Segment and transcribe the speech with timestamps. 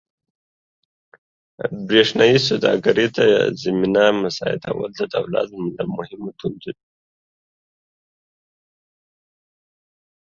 [1.87, 3.23] برېښنايي سوداګرۍ ته
[3.63, 6.73] زمینه مساعدول د دولت له مهمو دندو دي.